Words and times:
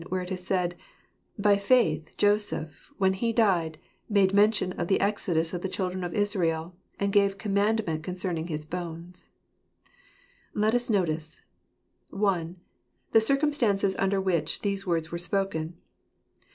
where 0.09 0.23
it 0.23 0.31
is 0.31 0.43
said, 0.43 0.73
"By 1.37 1.57
faith 1.57 2.09
Joseph, 2.17 2.89
when 2.97 3.13
he 3.13 3.31
died, 3.31 3.77
made 4.09 4.33
mention 4.33 4.71
of 4.73 4.87
the 4.87 4.99
exodus 4.99 5.53
of 5.53 5.61
the 5.61 5.69
children 5.69 6.03
of 6.03 6.15
Israel; 6.15 6.75
and 6.99 7.13
gave 7.13 7.37
commandment 7.37 8.01
con 8.03 8.15
cerning 8.15 8.49
his 8.49 8.65
bones." 8.65 9.29
Let 10.55 10.73
us 10.73 10.89
notice— 10.89 11.43
I.— 12.11 12.55
The 13.11 13.21
Circumstances 13.21 13.95
under 13.99 14.19
which 14.19 14.61
these 14.61 14.87
Words 14.87 15.11
were 15.11 15.19
Spoken. 15.19 15.75